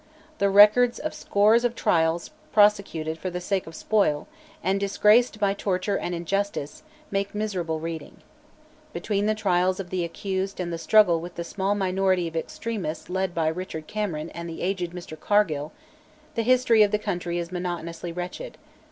[0.39, 4.27] The records of scores of trials prosecuted for the sake of spoil,
[4.63, 6.81] and disgraced by torture and injustice,
[7.11, 8.17] make miserable reading.
[8.93, 13.11] Between the trials of the accused and the struggle with the small minority of extremists
[13.11, 15.71] led by Richard Cameron and the aged Mr Cargill,
[16.33, 18.57] the history of the country is monotonously wretched.